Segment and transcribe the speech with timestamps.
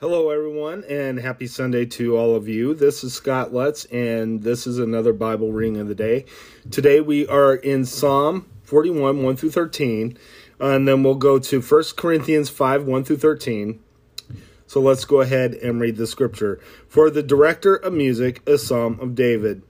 [0.00, 2.72] Hello, everyone, and happy Sunday to all of you.
[2.72, 6.24] This is Scott Lutz, and this is another Bible reading of the day.
[6.70, 10.16] Today we are in Psalm 41, 1 through 13,
[10.60, 13.80] and then we'll go to 1 Corinthians 5, 1 through 13.
[14.68, 16.60] So let's go ahead and read the scripture.
[16.86, 19.62] For the director of music, a psalm of David.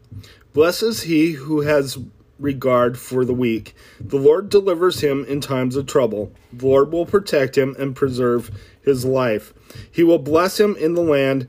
[0.52, 1.96] Blessed is he who has
[2.38, 3.74] regard for the weak.
[4.00, 6.32] The Lord delivers him in times of trouble.
[6.52, 8.50] The Lord will protect him and preserve
[8.82, 9.52] his life.
[9.90, 11.48] He will bless him in the land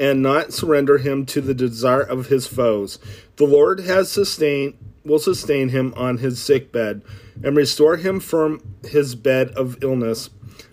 [0.00, 2.98] and not surrender him to the desire of his foes.
[3.36, 7.02] The Lord has sustained will sustain him on his sick bed
[7.42, 10.30] and restore him from his bed of illness.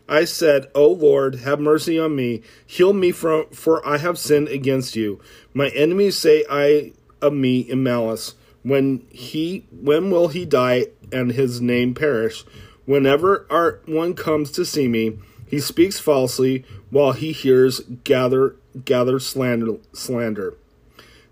[0.07, 4.49] I said, O Lord, have mercy on me, heal me from for I have sinned
[4.49, 5.19] against you.
[5.53, 8.35] My enemies say I of me in malice.
[8.65, 12.43] When he when will he die and his name perish?
[12.85, 19.19] Whenever our one comes to see me, he speaks falsely while he hears gather gather
[19.19, 20.55] slander slander.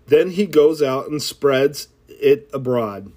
[0.06, 3.10] Then he goes out and spreads it abroad.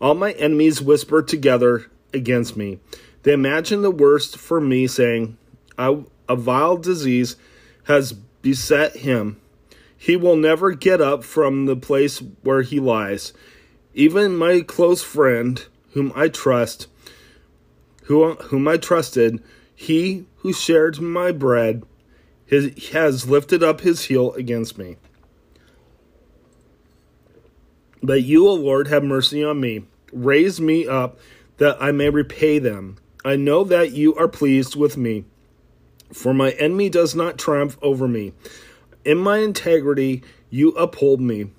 [0.00, 2.80] All my enemies whisper together against me.
[3.22, 5.36] They imagine the worst for me, saying,
[5.78, 7.36] A vile disease
[7.84, 9.40] has beset him.
[9.96, 13.32] He will never get up from the place where he lies.
[13.94, 16.86] Even my close friend, whom I trust,
[18.04, 19.42] who, whom I trusted,
[19.74, 21.82] he who shared my bread
[22.46, 24.96] his, has lifted up his heel against me.
[28.02, 29.84] But you, O Lord, have mercy on me.
[30.12, 31.18] Raise me up
[31.58, 32.96] that I may repay them.
[33.24, 35.24] I know that you are pleased with me,
[36.12, 38.32] for my enemy does not triumph over me.
[39.04, 41.50] In my integrity, you uphold me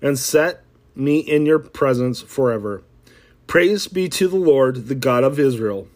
[0.00, 0.62] and set
[0.96, 2.82] me in your presence forever.
[3.46, 5.88] Praise be to the Lord, the God of Israel,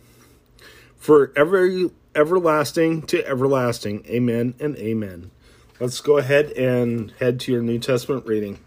[0.97, 4.05] for every everlasting to everlasting.
[4.06, 5.31] Amen and amen.
[5.81, 8.59] Let's go ahead and head to your New Testament reading.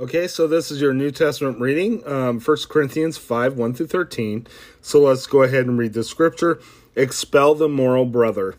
[0.00, 4.46] Okay, so this is your New Testament reading, um, 1 Corinthians 5 1 through 13.
[4.80, 6.60] So let's go ahead and read the scripture.
[6.96, 8.54] Expel the moral brother.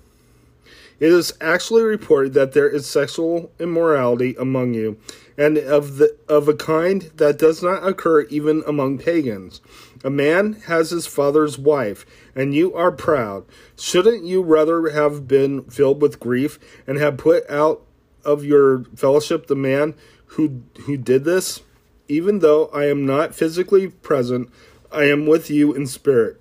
[0.99, 4.99] It is actually reported that there is sexual immorality among you,
[5.35, 9.59] and of the of a kind that does not occur even among pagans.
[10.03, 12.05] A man has his father's wife,
[12.35, 13.43] and you are proud.
[13.75, 17.81] Shouldn't you rather have been filled with grief and have put out
[18.23, 19.95] of your fellowship the man
[20.33, 21.61] who who did this?
[22.07, 24.49] Even though I am not physically present,
[24.91, 26.39] I am with you in spirit,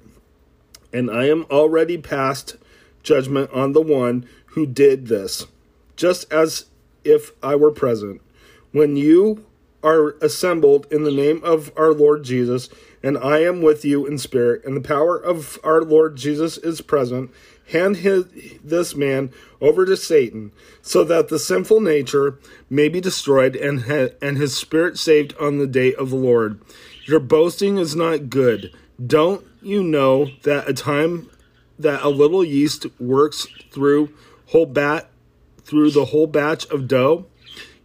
[0.92, 2.56] and I am already past
[3.02, 5.46] judgment on the one who did this,
[5.96, 6.66] just as
[7.04, 8.20] if I were present.
[8.72, 9.44] When you
[9.82, 12.68] are assembled in the name of our Lord Jesus,
[13.02, 16.80] and I am with you in spirit, and the power of our Lord Jesus is
[16.80, 17.30] present,
[17.70, 18.26] hand his,
[18.62, 22.38] this man over to Satan, so that the sinful nature
[22.70, 26.60] may be destroyed and, ha- and his spirit saved on the day of the Lord.
[27.06, 28.72] Your boasting is not good.
[29.04, 31.28] Don't you know that a time
[31.78, 34.12] that a little yeast works through
[34.46, 35.08] whole bat
[35.64, 37.26] through the whole batch of dough?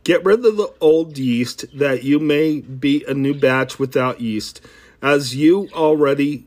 [0.04, 4.62] Get rid of the old yeast that you may be a new batch without yeast,
[5.02, 6.46] as you already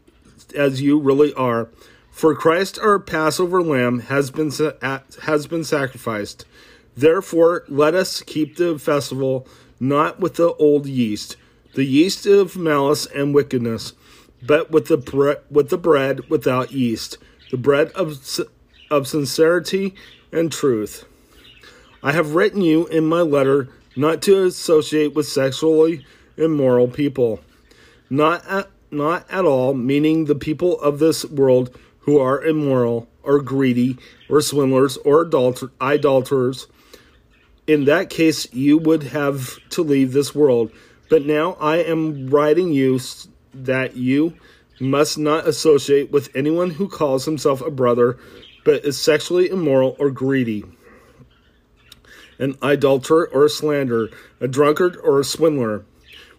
[0.56, 1.68] as you really are.
[2.10, 4.50] For Christ our Passover lamb has been
[5.22, 6.44] has been sacrificed.
[6.96, 9.46] Therefore let us keep the festival
[9.78, 11.36] not with the old yeast,
[11.74, 13.94] the yeast of malice and wickedness,
[14.42, 17.16] but with the bre- with the bread without yeast,
[17.50, 18.18] the bread of
[18.90, 19.94] of sincerity
[20.32, 21.04] and truth.
[22.02, 26.04] I have written you in my letter not to associate with sexually
[26.36, 27.40] immoral people.
[28.10, 33.40] Not at, not at all, meaning the people of this world who are immoral or
[33.40, 33.96] greedy
[34.28, 36.66] or swindlers or adulter- idolaters.
[37.66, 40.72] In that case, you would have to leave this world.
[41.08, 42.98] But now I am writing you
[43.54, 44.34] that you
[44.80, 48.18] must not associate with anyone who calls himself a brother
[48.64, 50.64] but is sexually immoral or greedy
[52.40, 54.08] an idolater or a slanderer,
[54.40, 55.84] a drunkard or a swindler.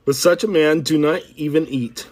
[0.06, 2.08] With such a man, do not even eat.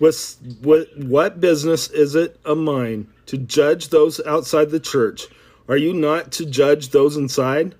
[0.00, 5.28] With, what business is it of mine to judge those outside the church?
[5.68, 7.74] Are you not to judge those inside?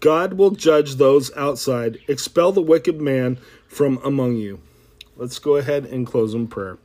[0.00, 1.98] God will judge those outside.
[2.08, 4.60] Expel the wicked man from among you.
[5.16, 6.78] Let's go ahead and close in prayer.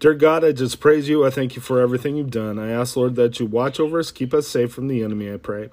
[0.00, 1.26] Dear God, I just praise you.
[1.26, 2.56] I thank you for everything you've done.
[2.56, 5.38] I ask, Lord, that you watch over us, keep us safe from the enemy, I
[5.38, 5.70] pray.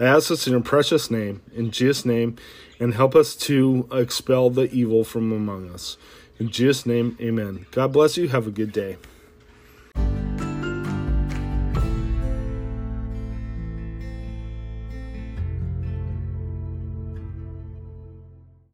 [0.00, 2.34] I ask this in your precious name, in Jesus' name,
[2.80, 5.96] and help us to expel the evil from among us.
[6.40, 7.66] In Jesus' name, amen.
[7.70, 8.26] God bless you.
[8.28, 8.96] Have a good day.